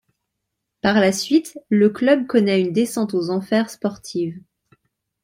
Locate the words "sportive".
3.69-4.35